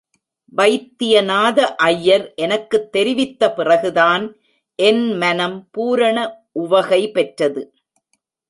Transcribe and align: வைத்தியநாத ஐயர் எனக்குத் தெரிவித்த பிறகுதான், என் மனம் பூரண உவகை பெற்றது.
வைத்தியநாத 0.57 1.75
ஐயர் 1.83 2.33
எனக்குத் 2.33 2.91
தெரிவித்த 2.91 3.53
பிறகுதான், 3.53 4.35
என் 4.75 5.17
மனம் 5.17 5.67
பூரண 5.71 6.45
உவகை 6.51 7.11
பெற்றது. 7.11 7.73